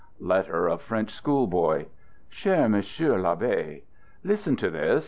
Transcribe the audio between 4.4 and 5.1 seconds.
to this!